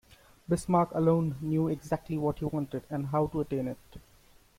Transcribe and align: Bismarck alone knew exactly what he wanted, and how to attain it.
Bismarck 0.49 0.89
alone 0.95 1.35
knew 1.41 1.67
exactly 1.67 2.17
what 2.17 2.39
he 2.39 2.45
wanted, 2.45 2.85
and 2.89 3.05
how 3.09 3.27
to 3.27 3.41
attain 3.41 3.67
it. 3.67 3.77